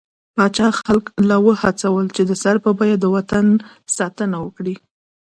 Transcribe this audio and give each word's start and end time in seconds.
پاچا 0.35 0.67
خلک 0.81 1.05
له 1.29 1.37
وهڅول، 1.45 2.05
چې 2.15 2.21
د 2.29 2.31
سر 2.43 2.55
په 2.65 2.71
بيه 2.79 2.95
د 2.99 3.05
وطن 3.15 3.45
څخه 3.59 3.93
ساتنه 3.97 4.37
وکړي. 4.41 4.75